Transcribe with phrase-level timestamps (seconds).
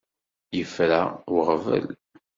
[0.57, 1.01] Yefra
[1.33, 1.87] weɣbel.